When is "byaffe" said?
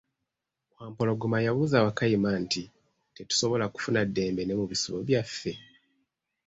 5.07-5.51